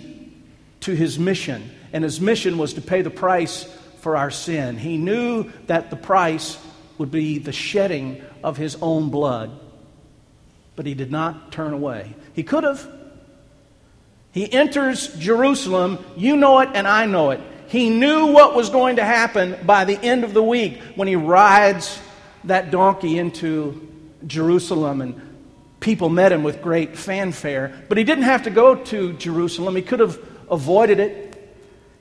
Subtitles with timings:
[0.82, 3.64] to his mission, and his mission was to pay the price
[4.00, 4.78] for our sin.
[4.78, 6.58] He knew that the price
[6.98, 9.60] would be the shedding of his own blood
[10.78, 12.16] but he did not turn away.
[12.34, 12.88] He could have.
[14.32, 15.98] He enters Jerusalem.
[16.16, 17.42] You know it, and I know it.
[17.68, 21.16] He knew what was going to happen by the end of the week when he
[21.18, 22.00] rides
[22.46, 23.90] that donkey into
[24.26, 25.20] Jerusalem and
[25.80, 27.74] people met him with great fanfare.
[27.90, 31.34] But he didn't have to go to Jerusalem, he could have avoided it.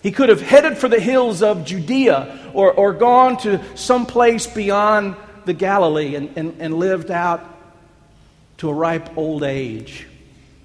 [0.03, 4.47] He could have headed for the hills of Judea or, or gone to some place
[4.47, 5.17] beyond
[5.47, 7.56] the Galilee and, and, and lived out
[8.59, 10.07] to a ripe old age.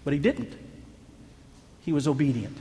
[0.04, 0.54] But he didn't.
[1.82, 2.58] He was obedient.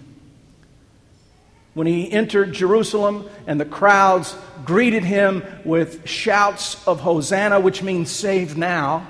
[1.75, 8.11] When he entered Jerusalem and the crowds greeted him with shouts of Hosanna, which means
[8.11, 9.07] save now.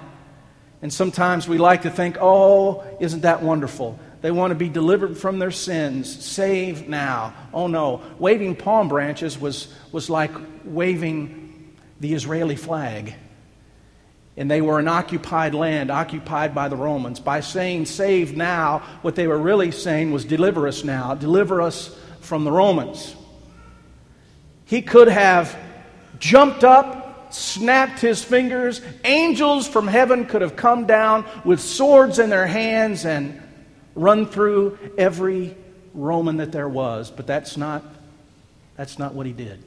[0.83, 3.99] And sometimes we like to think, oh, isn't that wonderful?
[4.21, 6.25] They want to be delivered from their sins.
[6.25, 7.35] Save now.
[7.55, 8.03] Oh no.
[8.19, 10.33] Waving palm branches was, was like
[10.65, 13.15] waving the Israeli flag
[14.41, 17.21] and they were an occupied land, occupied by the Romans.
[17.21, 21.95] By saying save now, what they were really saying was deliver us now, deliver us
[22.23, 23.15] from the Romans.
[24.65, 25.55] He could have
[26.19, 32.31] jumped up, snapped his fingers, angels from heaven could have come down with swords in
[32.31, 33.43] their hands and
[33.95, 35.55] run through every
[35.93, 37.85] Roman that there was, but that's not
[38.79, 39.63] that's not what he did.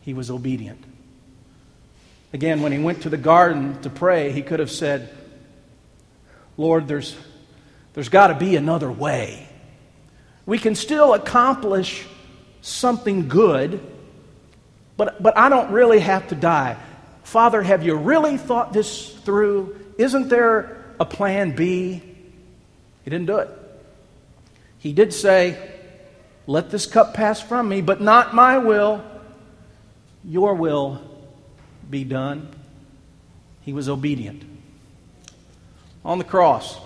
[0.00, 0.82] He was obedient.
[2.32, 5.10] Again, when he went to the garden to pray, he could have said,
[6.56, 7.16] Lord, there's,
[7.94, 9.48] there's got to be another way.
[10.46, 12.06] We can still accomplish
[12.60, 13.80] something good,
[14.96, 16.76] but, but I don't really have to die.
[17.24, 19.78] Father, have you really thought this through?
[19.98, 22.00] Isn't there a plan B?
[23.04, 23.48] He didn't do it.
[24.78, 25.58] He did say,
[26.46, 29.04] Let this cup pass from me, but not my will,
[30.22, 31.09] your will
[31.90, 32.48] be done.
[33.62, 34.44] He was obedient.
[36.04, 36.78] On the cross,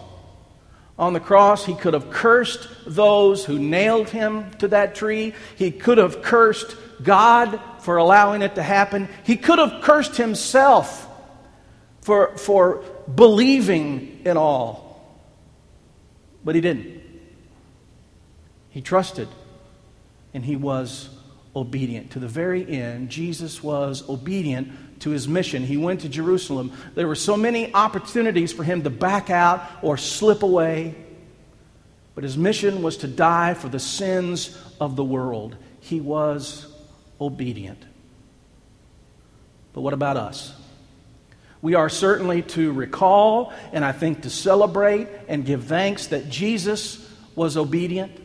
[0.98, 5.34] on the cross, he could have cursed those who nailed him to that tree.
[5.56, 9.08] He could have cursed God for allowing it to happen.
[9.24, 11.08] He could have cursed himself
[12.00, 14.84] for, for believing in all.
[16.44, 17.02] But he didn't.
[18.70, 19.28] He trusted
[20.32, 21.08] and he was
[21.56, 22.12] obedient.
[22.12, 24.70] To the very end, Jesus was obedient
[25.04, 25.64] to his mission.
[25.64, 26.72] He went to Jerusalem.
[26.94, 30.94] There were so many opportunities for him to back out or slip away.
[32.14, 35.56] But his mission was to die for the sins of the world.
[35.80, 36.66] He was
[37.20, 37.84] obedient.
[39.74, 40.54] But what about us?
[41.60, 47.06] We are certainly to recall and I think to celebrate and give thanks that Jesus
[47.34, 48.18] was obedient.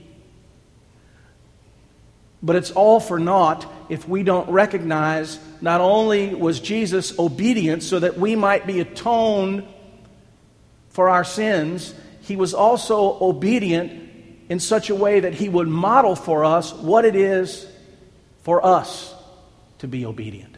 [2.42, 8.00] But it's all for naught if we don't recognize not only was Jesus obedient so
[8.00, 9.68] that we might be atoned
[10.90, 14.10] for our sins, he was also obedient
[14.48, 17.68] in such a way that he would model for us what it is
[18.44, 19.14] for us
[19.80, 20.56] to be obedient.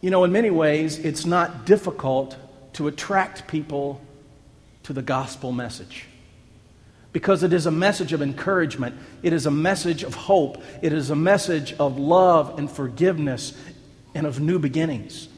[0.00, 2.36] You know, in many ways, it's not difficult
[2.74, 4.00] to attract people
[4.84, 6.06] to the gospel message
[7.12, 11.10] because it is a message of encouragement, it is a message of hope, it is
[11.10, 13.52] a message of love and forgiveness
[14.14, 15.28] and of new beginnings.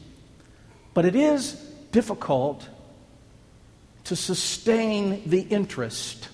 [0.93, 1.53] But it is
[1.91, 2.67] difficult
[4.05, 6.29] to sustain the interest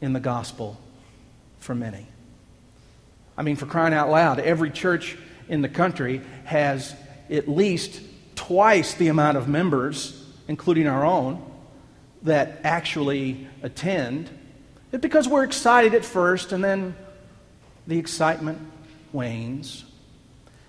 [0.00, 0.78] in the gospel
[1.58, 2.06] for many.
[3.36, 5.16] I mean, for crying out loud, every church
[5.48, 6.94] in the country has
[7.30, 8.00] at least
[8.34, 11.42] twice the amount of members, including our own,
[12.24, 14.30] that actually attend.
[14.92, 16.96] It's because we're excited at first and then
[17.86, 18.58] the excitement
[19.12, 19.84] wanes.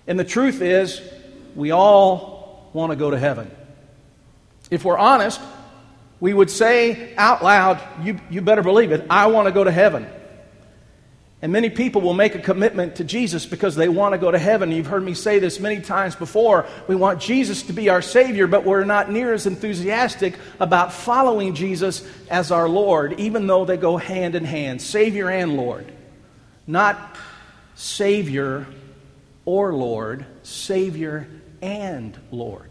[0.06, 1.00] And the truth is,
[1.54, 3.50] we all want to go to heaven.
[4.70, 5.40] If we're honest,
[6.20, 9.70] we would say out loud, you, you better believe it, I want to go to
[9.70, 10.06] heaven.
[11.46, 14.38] And many people will make a commitment to Jesus because they want to go to
[14.38, 14.72] heaven.
[14.72, 16.66] You've heard me say this many times before.
[16.88, 21.54] We want Jesus to be our Savior, but we're not near as enthusiastic about following
[21.54, 25.86] Jesus as our Lord, even though they go hand in hand Savior and Lord.
[26.66, 27.16] Not
[27.76, 28.66] Savior
[29.44, 31.28] or Lord, Savior
[31.62, 32.70] and Lord.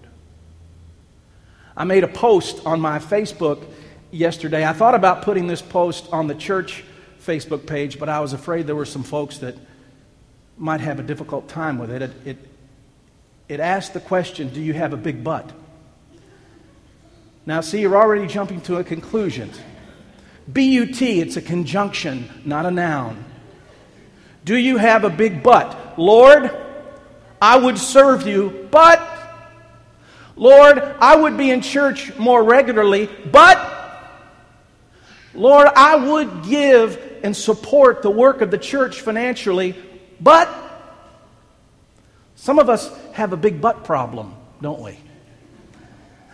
[1.77, 3.65] I made a post on my Facebook
[4.11, 4.67] yesterday.
[4.67, 6.83] I thought about putting this post on the church
[7.25, 9.55] Facebook page, but I was afraid there were some folks that
[10.57, 12.01] might have a difficult time with it.
[12.01, 12.37] It, it,
[13.49, 15.51] it asked the question Do you have a big butt?
[17.45, 19.51] Now, see, you're already jumping to a conclusion.
[20.51, 23.23] B U T, it's a conjunction, not a noun.
[24.43, 25.97] Do you have a big butt?
[25.97, 26.51] Lord,
[27.41, 28.99] I would serve you, but,
[30.35, 33.57] Lord, I would be in church more regularly, but,
[35.33, 39.75] Lord, I would give and support the work of the church financially,
[40.19, 40.49] but
[42.35, 44.99] some of us have a big butt problem, don't we?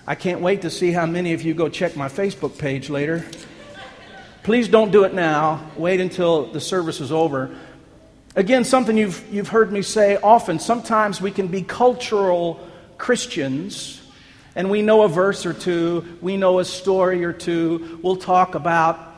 [0.07, 3.25] I can't wait to see how many of you go check my Facebook page later.
[4.43, 5.69] Please don't do it now.
[5.77, 7.55] Wait until the service is over.
[8.35, 10.57] Again, something you've, you've heard me say often.
[10.57, 12.67] Sometimes we can be cultural
[12.97, 14.01] Christians
[14.55, 17.99] and we know a verse or two, we know a story or two.
[18.01, 19.10] We'll talk about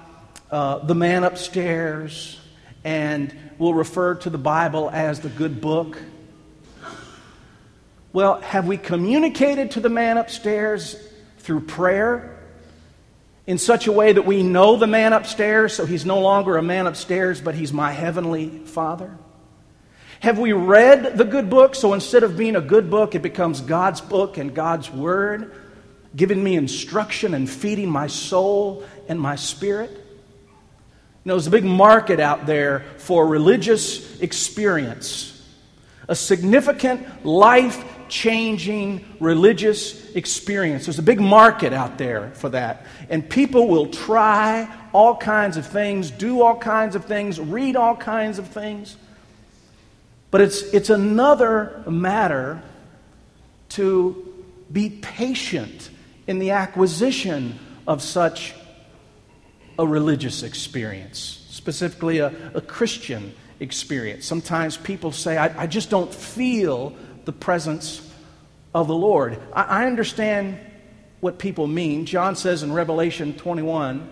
[0.52, 2.40] uh, the man upstairs,
[2.84, 5.98] and we'll refer to the Bible as the good book.
[8.12, 10.96] Well, have we communicated to the man upstairs
[11.40, 12.38] through prayer
[13.48, 16.62] in such a way that we know the man upstairs so he's no longer a
[16.62, 19.18] man upstairs, but he's my heavenly Father?
[20.20, 23.60] Have we read the good book so instead of being a good book, it becomes
[23.60, 25.52] God's book and God's word,
[26.16, 30.03] giving me instruction and feeding my soul and my spirit?
[31.24, 35.42] You know, there's a big market out there for religious experience,
[36.10, 40.86] a significant life changing religious experience.
[40.86, 42.86] There's a big market out there for that.
[43.10, 47.96] And people will try all kinds of things, do all kinds of things, read all
[47.96, 48.98] kinds of things.
[50.30, 52.62] But it's, it's another matter
[53.70, 55.90] to be patient
[56.28, 58.54] in the acquisition of such
[59.78, 64.26] a religious experience, specifically a, a Christian experience.
[64.26, 66.96] Sometimes people say, I, I, just don't feel
[67.26, 68.08] the presence
[68.74, 69.40] of the Lord.
[69.54, 70.60] I, I understand
[71.22, 72.06] what people mean.
[72.06, 74.10] John says in Revelation 21,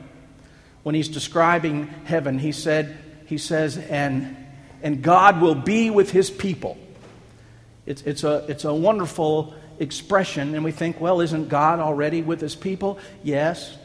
[0.84, 2.98] when he's describing heaven, he said,
[3.28, 4.38] he says, and,
[4.82, 6.78] and God will be with his people.
[7.86, 12.40] It's, it's, a, it's a wonderful expression, and we think, well, isn't God already with
[12.40, 13.00] his people?
[13.24, 13.76] Yes.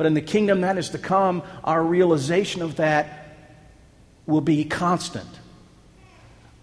[0.00, 3.36] But in the kingdom that is to come, our realization of that
[4.24, 5.28] will be constant.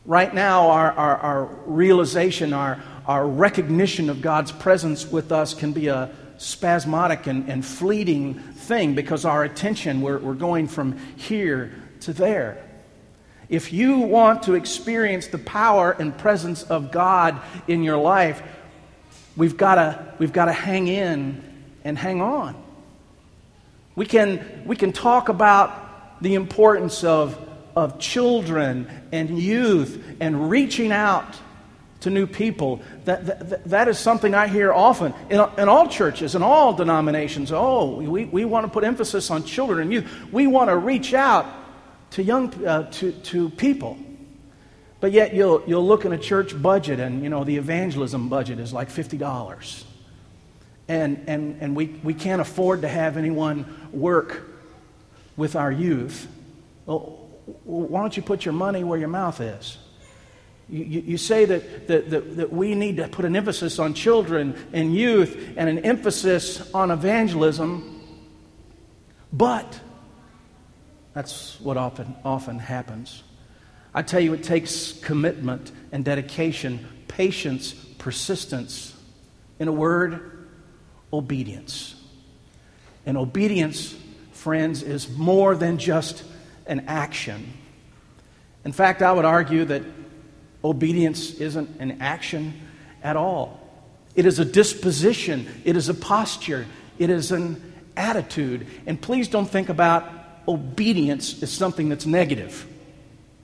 [0.06, 5.72] Right now, our, our, our realization, our, our recognition of God's presence with us can
[5.72, 11.72] be a spasmodic and, and fleeting thing because our attention, we're, we're going from here
[12.00, 12.68] to there.
[13.50, 18.42] If you want to experience the power and presence of God in your life,
[19.36, 21.44] we've got we've to hang in
[21.84, 22.64] and hang on.
[23.98, 27.36] We can, we can talk about the importance of,
[27.76, 31.36] of children and youth and reaching out
[32.02, 32.80] to new people.
[33.06, 37.52] That, that, that is something I hear often in, in all churches, in all denominations.
[37.52, 40.08] Oh, we, we want to put emphasis on children and youth.
[40.32, 41.48] We want to reach out
[42.12, 43.98] to young uh, to, to people.
[45.00, 48.60] But yet you'll, you'll look in a church budget and, you know, the evangelism budget
[48.60, 49.86] is like $50.
[50.88, 54.44] And, and, and we, we can't afford to have anyone work
[55.36, 56.28] with our youth.
[56.86, 57.28] Well,
[57.64, 59.78] why don't you put your money where your mouth is?
[60.70, 64.56] You, you, say that, that, that, that we need to put an emphasis on children
[64.74, 68.02] and youth and an emphasis on evangelism,
[69.32, 69.80] but
[71.14, 73.24] that's what often, often happens.
[73.94, 78.94] I tell you, it takes commitment and dedication, patience, persistence.
[79.60, 80.37] In a word,
[81.12, 81.96] obedience.
[83.06, 83.96] And obedience,
[84.34, 86.24] friends, is more than just
[86.66, 87.54] an action.
[88.66, 89.84] In fact, I would argue that
[90.64, 92.54] obedience isn't an action
[93.02, 93.62] at all.
[94.16, 96.66] It is a disposition, it is a posture,
[96.98, 97.62] it is an
[97.96, 98.68] attitude.
[98.86, 100.12] And please don't think about
[100.48, 102.66] obedience as something that's negative.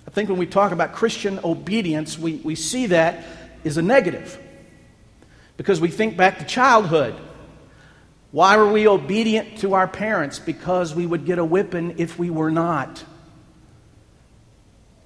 [0.08, 3.24] I think when we talk about Christian obedience, we, we see that
[3.64, 4.38] as a negative
[5.58, 7.16] because we think back to childhood.
[8.34, 10.40] Why were we obedient to our parents?
[10.40, 13.06] Because we would get a whipping if we were not.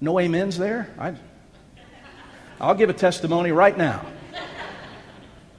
[0.00, 0.88] No amens there?
[0.98, 1.14] I,
[2.58, 4.06] I'll give a testimony right now.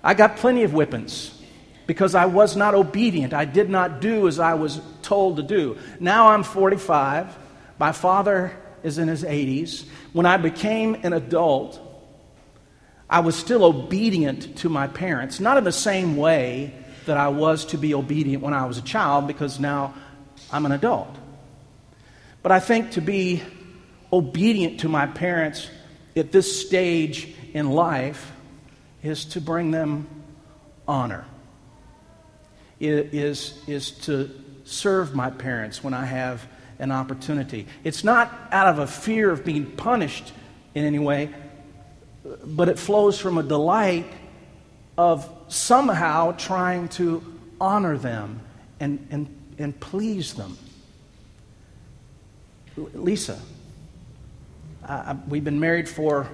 [0.03, 1.39] I got plenty of whippings
[1.85, 3.35] because I was not obedient.
[3.35, 5.77] I did not do as I was told to do.
[5.99, 7.38] Now I'm 45.
[7.77, 9.85] My father is in his 80s.
[10.11, 11.79] When I became an adult,
[13.07, 16.73] I was still obedient to my parents, not in the same way
[17.09, 19.95] that I was to be obedient when I was a child, because now
[20.51, 21.09] I'm an adult.
[22.43, 23.41] But I think to be
[24.13, 25.67] obedient to my parents
[26.15, 28.31] at this stage in life
[29.01, 30.07] is to bring them
[30.87, 31.25] honor,
[32.79, 34.29] it is, is to
[34.63, 36.47] serve my parents when I have
[36.77, 37.65] an opportunity.
[37.83, 40.31] It's not out of a fear of being punished
[40.75, 41.33] in any way,
[42.45, 44.05] but it flows from a delight
[45.00, 47.24] of somehow trying to
[47.62, 48.41] honor them
[48.82, 50.58] and, and, and please them.
[52.75, 53.39] Lisa,
[54.86, 56.27] I, we've been married for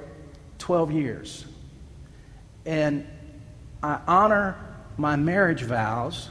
[0.57, 1.45] 12 years.
[2.65, 3.05] And
[3.83, 4.57] I honor
[4.97, 6.29] my marriage vows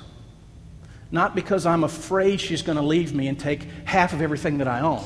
[1.13, 4.67] not because I'm afraid she's going to leave me and take half of everything that
[4.67, 5.05] I own,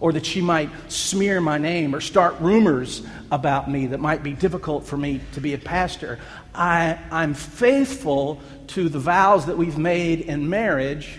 [0.00, 4.32] or that she might smear my name or start rumors about me that might be
[4.32, 6.18] difficult for me to be a pastor.
[6.54, 11.18] I, I'm faithful to the vows that we've made in marriage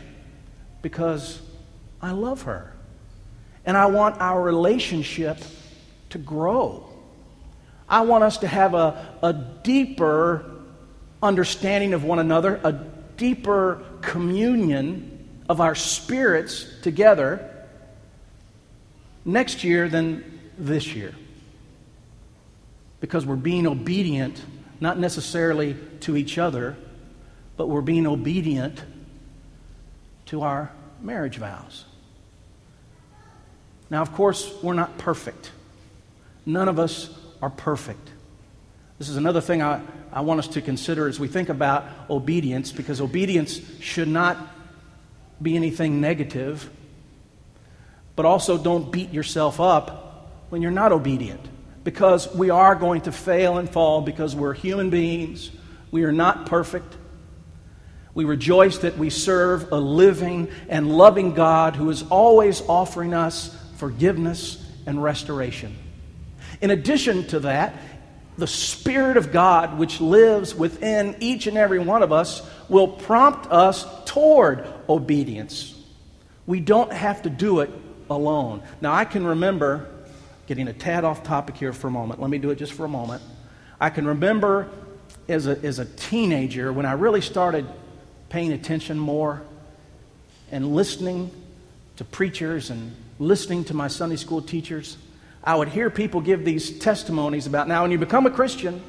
[0.82, 1.42] because
[2.02, 2.74] I love her.
[3.66, 5.38] And I want our relationship
[6.12, 6.88] to grow.
[7.90, 10.46] I want us to have a, a deeper
[11.24, 12.74] understanding of one another, a
[13.18, 17.55] deeper communion of our spirits together
[19.26, 20.24] next year than
[20.58, 21.14] this year.
[23.02, 24.42] Because we're being obedient,
[24.80, 26.78] not necessarily to each other,
[27.58, 28.82] but we're being obedient
[30.28, 31.86] to our marriage vows.
[33.90, 35.52] Now, of course, we're not perfect.
[36.46, 37.10] None of us
[37.42, 38.10] are perfect.
[38.98, 42.72] This is another thing I, I want us to consider as we think about obedience,
[42.72, 44.38] because obedience should not
[45.42, 46.70] be anything negative,
[48.16, 51.42] but also don't beat yourself up when you're not obedient,
[51.84, 55.52] because we are going to fail and fall because we're human beings.
[55.92, 56.96] We are not perfect.
[58.14, 63.56] We rejoice that we serve a living and loving God who is always offering us
[63.78, 65.76] forgiveness and restoration.
[66.62, 67.76] In addition to that,
[68.38, 73.52] the Spirit of God, which lives within each and every one of us, will prompt
[73.52, 75.74] us toward obedience.
[76.46, 77.70] We don't have to do it
[78.10, 78.62] alone.
[78.82, 79.88] Now, I can remember
[80.48, 82.22] getting a tad off topic here for a moment.
[82.22, 83.22] Let me do it just for a moment.
[83.80, 84.70] I can remember
[85.28, 87.66] as a, as a teenager when I really started
[88.30, 89.42] paying attention more
[90.52, 91.32] and listening
[91.98, 94.98] to preachers and listening to my Sunday school teachers.
[95.44, 98.82] I would hear people give these testimonies about now, when you become a Christian,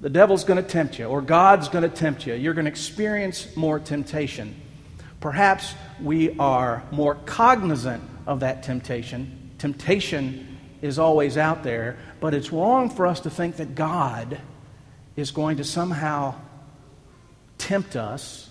[0.00, 2.34] the devil's going to tempt you, or God's going to tempt you.
[2.34, 4.54] You're going to experience more temptation.
[5.20, 9.50] Perhaps we are more cognizant of that temptation.
[9.58, 14.40] Temptation is always out there, but it's wrong for us to think that God
[15.16, 16.34] is going to somehow
[17.58, 18.50] tempt us.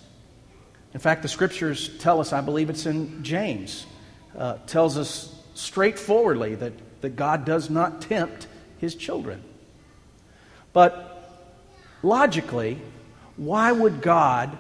[0.93, 3.85] In fact, the scriptures tell us, I believe it's in James,
[4.37, 8.47] uh, tells us straightforwardly that, that God does not tempt
[8.79, 9.43] his children.
[10.73, 11.51] But
[12.01, 12.81] logically,
[13.37, 14.57] why would God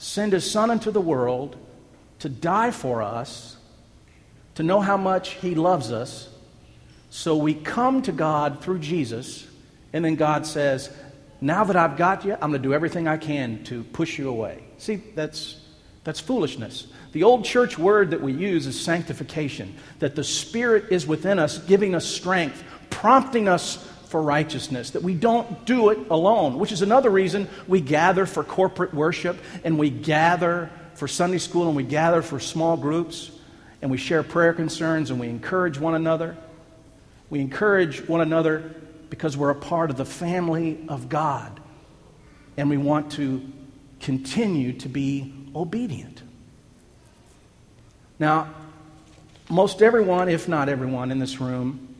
[0.00, 1.56] send his son into the world
[2.20, 3.58] to die for us,
[4.54, 6.28] to know how much he loves us,
[7.10, 9.46] so we come to God through Jesus,
[9.92, 10.90] and then God says,
[11.42, 14.30] now that I've got you, I'm going to do everything I can to push you
[14.30, 14.64] away.
[14.78, 15.60] See, that's,
[16.02, 16.86] that's foolishness.
[17.12, 21.58] The old church word that we use is sanctification, that the Spirit is within us,
[21.58, 26.82] giving us strength, prompting us for righteousness, that we don't do it alone, which is
[26.82, 31.84] another reason we gather for corporate worship and we gather for Sunday school and we
[31.84, 33.30] gather for small groups
[33.80, 36.36] and we share prayer concerns and we encourage one another.
[37.30, 38.74] We encourage one another
[39.10, 41.60] because we're a part of the family of God
[42.56, 43.40] and we want to
[44.00, 46.20] continue to be obedient.
[48.18, 48.52] Now,
[49.48, 51.94] most everyone, if not everyone in this room,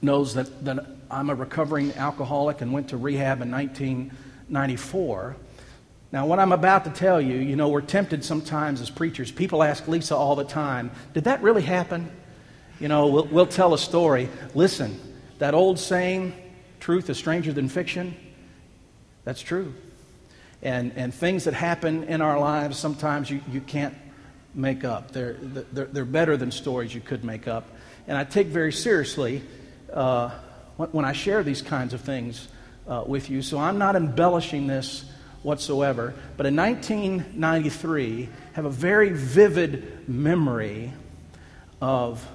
[0.00, 5.36] knows that, that I'm a recovering alcoholic and went to rehab in 1994.
[6.12, 9.32] Now, what I'm about to tell you, you know, we're tempted sometimes as preachers.
[9.32, 12.10] People ask Lisa all the time, Did that really happen?
[12.80, 14.28] You know, we'll, we'll tell a story.
[14.54, 15.00] Listen,
[15.38, 16.34] that old saying,
[16.80, 18.14] truth is stranger than fiction,
[19.24, 19.74] that's true.
[20.62, 23.94] And, and things that happen in our lives, sometimes you, you can't
[24.54, 25.10] make up.
[25.10, 27.68] They're, they're, they're better than stories you could make up.
[28.06, 29.42] And I take very seriously
[29.92, 30.30] uh,
[30.76, 32.48] when I share these kinds of things
[32.88, 33.42] uh, with you.
[33.42, 35.04] So I'm not embellishing this
[35.42, 36.14] whatsoever.
[36.36, 40.92] But in 1993, I have a very vivid memory
[41.80, 42.26] of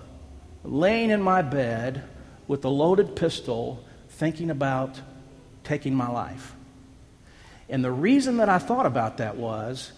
[0.64, 2.04] laying in my bed
[2.48, 5.00] with a loaded pistol thinking about
[5.64, 6.56] taking my life.
[7.68, 9.92] And the reason that I thought about that was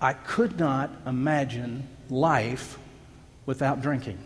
[0.00, 2.78] I could not imagine life
[3.46, 4.18] without drinking.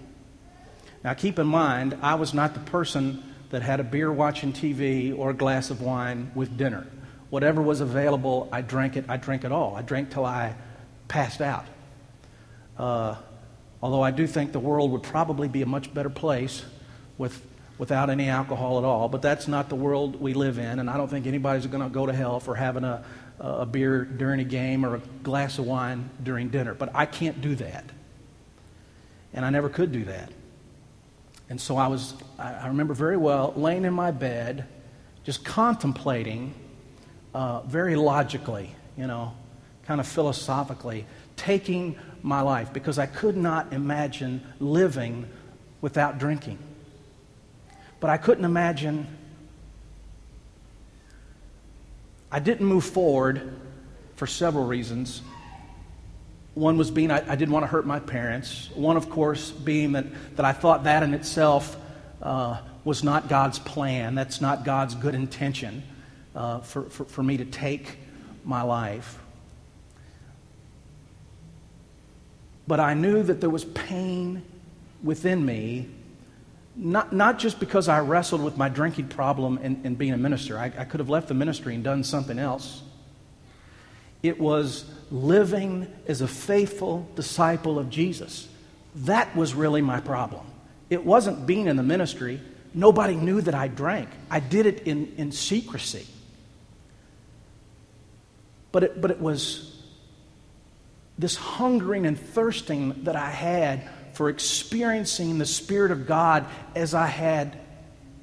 [1.03, 5.17] Now, keep in mind, I was not the person that had a beer watching TV
[5.17, 6.89] or a glass of wine with dinner.
[7.31, 9.05] Whatever was available, I drank it.
[9.09, 9.77] I drank it all.
[9.77, 10.57] I drank till I
[11.07, 11.65] passed out.
[12.77, 13.15] Uh,
[13.81, 16.65] although I do think the world would probably be a much better place
[17.17, 17.47] with,
[17.79, 19.09] without any alcohol at all.
[19.09, 21.89] But that's not the world we live in, and I don't think anybody's going to
[21.89, 23.05] go to hell for having a,
[23.39, 26.75] a beer during a game or a glass of wine during dinner.
[26.75, 27.85] But I can't do that.
[29.33, 30.33] And I never could do that.
[31.49, 34.67] And so I was, I remember very well, laying in my bed,
[35.25, 36.55] just contemplating
[37.35, 39.35] uh, very logically, you know,
[39.85, 45.29] kind of philosophically, taking my life because I could not imagine living
[45.81, 46.59] without drinking.
[48.01, 49.07] But I couldn't imagine,
[52.31, 53.61] I didn't move forward
[54.17, 55.23] for several reasons.
[56.55, 58.71] One was being I, I, didn't want to hurt my parents.
[58.75, 61.77] One, of course, being that, that I thought that in itself
[62.23, 64.15] uh, was not God's plan.
[64.15, 65.83] That's not God's good intention
[66.35, 67.99] uh, for, for, for me to take
[68.45, 69.19] my life.
[72.67, 74.43] But I knew that there was pain
[75.03, 75.89] within me,
[76.77, 80.59] not, not just because I wrestled with my drinking problem and, and being a minister.
[80.59, 82.83] I, I could have left the ministry and done something else.
[84.25, 88.49] It was living as a faithful disciple of Jesus.
[88.97, 90.47] That was really my problem.
[90.89, 92.41] It wasn't being in the ministry.
[92.73, 94.09] Nobody knew that I drank.
[94.31, 96.07] I did it in, in secrecy.
[98.73, 99.77] But it, but it was
[101.19, 107.09] this hungering and thirsting that I had for experiencing the Spirit of God as I
[107.09, 107.59] had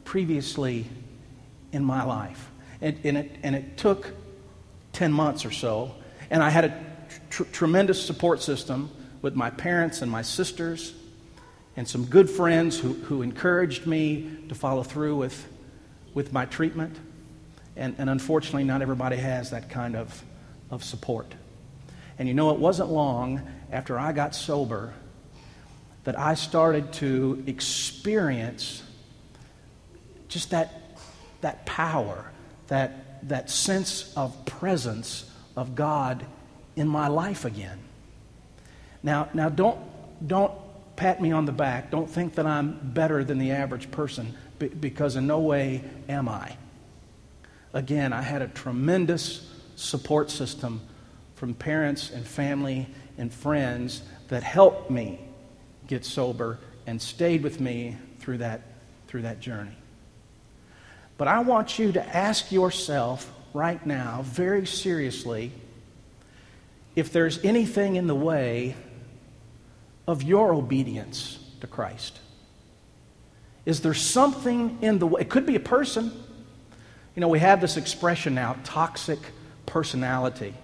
[0.03, 0.87] previously
[1.71, 2.49] in my life.
[2.81, 4.15] And, and, it, and it took
[4.93, 5.95] 10 months or so.
[6.29, 6.85] And I had a
[7.29, 10.93] tr- tremendous support system with my parents and my sisters
[11.75, 15.47] and some good friends who, who encouraged me to follow through with,
[16.13, 16.97] with my treatment.
[17.75, 20.23] And, and unfortunately, not everybody has that kind of,
[20.69, 21.33] of support.
[22.19, 24.93] And you know, it wasn't long after I got sober
[26.03, 28.83] that I started to experience
[30.27, 30.97] just that,
[31.41, 32.31] that power,
[32.67, 36.25] that that sense of presence of God
[36.75, 37.79] in my life again.
[39.03, 39.79] Now, now don't,
[40.25, 40.53] don't
[40.95, 41.91] pat me on the back.
[41.91, 46.55] Don't think that I'm better than the average person because in no way am I.
[47.73, 50.81] Again, I had a tremendous support system
[51.35, 55.19] from parents and family and friends that helped me
[55.87, 58.61] get sober and stayed with me through that,
[59.07, 59.75] through that journey.
[61.21, 65.51] But I want you to ask yourself right now, very seriously,
[66.95, 68.75] if there's anything in the way
[70.07, 72.17] of your obedience to Christ.
[73.67, 75.21] Is there something in the way?
[75.21, 76.11] It could be a person.
[77.15, 79.19] You know, we have this expression now toxic
[79.67, 80.55] personality.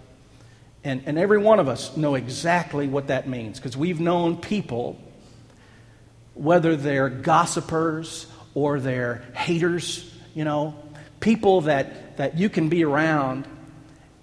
[0.84, 5.00] And, and every one of us know exactly what that means because we've known people,
[6.34, 10.76] whether they're gossipers or they're haters, you know,
[11.20, 13.48] people that, that you can be around,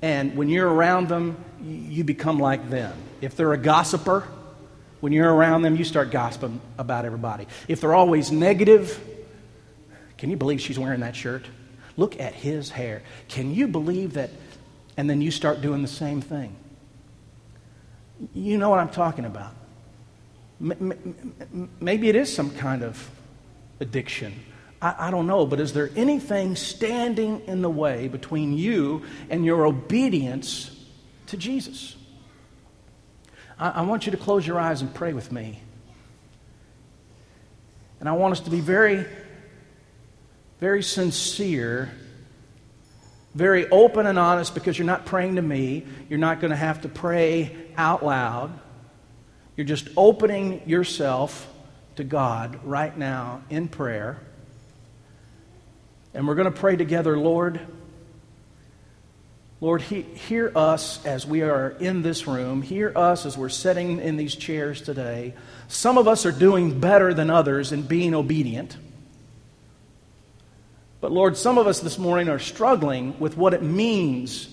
[0.00, 2.96] and when you're around them, you become like them.
[3.20, 4.20] If they're a gossiper,
[5.00, 7.48] when you're around them, you start gossiping about everybody.
[7.66, 9.04] If they're always negative,
[10.16, 11.46] can you believe she's wearing that shirt?
[11.96, 13.02] Look at his hair.
[13.26, 14.30] Can you believe that?
[14.96, 16.54] And then you start doing the same thing.
[18.32, 19.52] You know what I'm talking about.
[20.60, 23.10] Maybe it is some kind of
[23.80, 24.32] addiction.
[24.84, 29.42] I, I, don't know, but is there anything standing in the way between you and
[29.42, 30.70] your obedience
[31.28, 31.96] to Jesus?
[33.58, 35.58] I, I want you to close your eyes and pray with me.
[37.98, 39.06] And I want us to be very,
[40.60, 41.90] very sincere,
[43.34, 45.86] very open and honest because you're not praying to me.
[46.10, 48.60] You're not going to have to pray out loud.
[49.56, 51.50] You're just opening yourself
[51.96, 54.20] to God right now in prayer.
[56.14, 57.60] And we're going to pray together, Lord.
[59.60, 62.62] Lord, he, hear us as we are in this room.
[62.62, 65.34] Hear us as we're sitting in these chairs today.
[65.68, 68.76] Some of us are doing better than others in being obedient.
[71.00, 74.48] But Lord, some of us this morning are struggling with what it means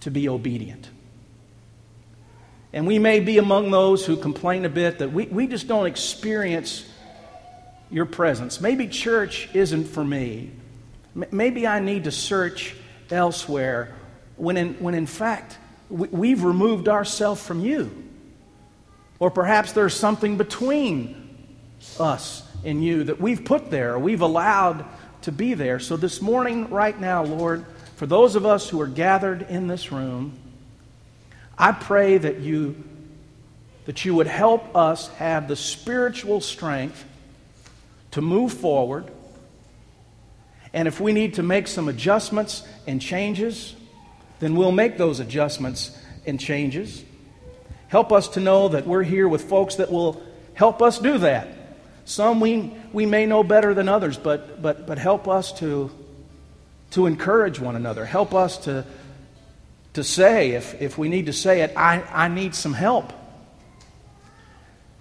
[0.00, 0.88] to be obedient.
[2.72, 5.86] And we may be among those who complain a bit that we, we just don't
[5.86, 6.84] experience
[7.90, 8.60] your presence.
[8.60, 10.50] Maybe church isn't for me.
[11.30, 12.74] Maybe I need to search
[13.10, 13.94] elsewhere
[14.36, 17.90] when in, when in fact we, have removed ourselves from you.
[19.18, 21.48] Or perhaps there's something between
[21.98, 24.84] us and you that we've put there, we've allowed
[25.22, 25.80] to be there.
[25.80, 27.64] So this morning, right now, Lord,
[27.96, 30.38] for those of us who are gathered in this room,
[31.56, 32.76] I pray that you,
[33.86, 37.04] that you would help us have the spiritual strength
[38.12, 39.10] to move forward.
[40.78, 43.74] And if we need to make some adjustments and changes,
[44.38, 45.90] then we'll make those adjustments
[46.24, 47.02] and changes.
[47.88, 50.22] Help us to know that we're here with folks that will
[50.54, 51.48] help us do that.
[52.04, 55.90] Some we, we may know better than others, but, but, but help us to,
[56.92, 58.04] to encourage one another.
[58.04, 58.84] Help us to,
[59.94, 63.12] to say, if, if we need to say it, I, I need some help.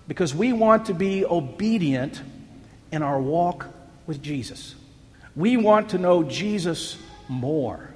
[0.07, 2.19] Because we want to be obedient
[2.91, 3.67] in our walk
[4.07, 4.73] with Jesus.
[5.37, 6.97] We want to know Jesus
[7.29, 7.93] more.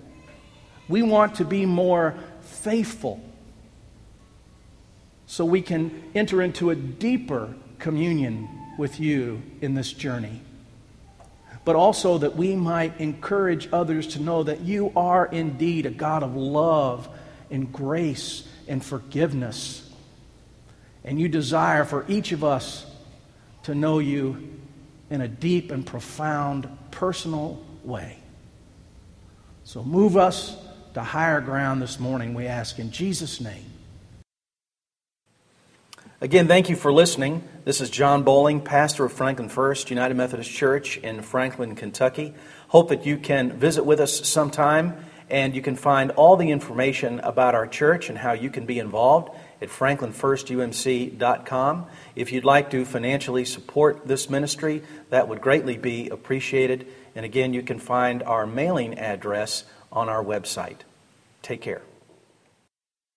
[0.88, 3.22] We want to be more faithful
[5.26, 10.42] so we can enter into a deeper communion with you in this journey
[11.64, 16.24] but also that we might encourage others to know that you are indeed a God
[16.24, 17.08] of love
[17.52, 19.88] and grace and forgiveness.
[21.04, 22.86] And you desire for each of us
[23.64, 24.60] to know you
[25.12, 28.18] in a deep and profound personal way.
[29.64, 30.58] So move us
[30.96, 33.66] to higher ground this morning, we ask in Jesus' name.
[36.22, 37.44] Again, thank you for listening.
[37.66, 42.34] This is John Bowling, pastor of Franklin First United Methodist Church in Franklin, Kentucky.
[42.70, 47.20] Hope that you can visit with us sometime and you can find all the information
[47.22, 49.30] about our church and how you can be involved
[49.62, 51.86] at franklinfirstumc.com.
[52.16, 56.88] If you'd like to financially support this ministry, that would greatly be appreciated.
[57.16, 60.78] And again, you can find our mailing address on our website.
[61.42, 61.82] Take care.